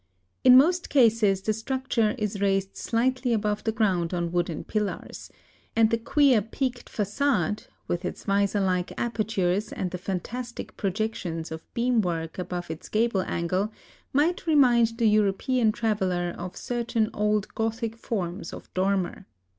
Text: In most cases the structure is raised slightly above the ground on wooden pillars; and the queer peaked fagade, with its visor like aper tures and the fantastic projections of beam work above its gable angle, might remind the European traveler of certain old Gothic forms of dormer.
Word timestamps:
In 0.43 0.57
most 0.57 0.89
cases 0.89 1.43
the 1.43 1.53
structure 1.53 2.15
is 2.17 2.41
raised 2.41 2.75
slightly 2.75 3.33
above 3.33 3.63
the 3.65 3.71
ground 3.71 4.15
on 4.15 4.31
wooden 4.31 4.63
pillars; 4.63 5.29
and 5.75 5.91
the 5.91 5.97
queer 5.99 6.41
peaked 6.41 6.89
fagade, 6.89 7.67
with 7.87 8.03
its 8.03 8.23
visor 8.23 8.59
like 8.61 8.91
aper 8.99 9.23
tures 9.23 9.71
and 9.75 9.91
the 9.91 9.99
fantastic 9.99 10.75
projections 10.75 11.51
of 11.51 11.71
beam 11.75 12.01
work 12.01 12.39
above 12.39 12.71
its 12.71 12.89
gable 12.89 13.21
angle, 13.27 13.71
might 14.11 14.47
remind 14.47 14.97
the 14.97 15.05
European 15.05 15.71
traveler 15.71 16.33
of 16.35 16.57
certain 16.57 17.11
old 17.13 17.53
Gothic 17.53 17.95
forms 17.95 18.53
of 18.53 18.73
dormer. 18.73 19.27